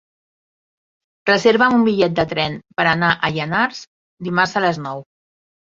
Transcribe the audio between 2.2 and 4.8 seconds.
de tren per anar a Llanars dimarts a